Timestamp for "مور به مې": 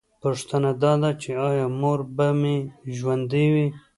1.79-2.57